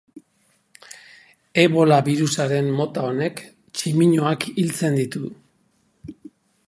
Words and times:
Ebola 1.63 1.99
birusaren 2.07 2.71
mota 2.79 3.03
honek 3.11 3.45
tximinoak 3.81 4.49
hiltzen 4.55 4.99
ditu. 5.03 5.23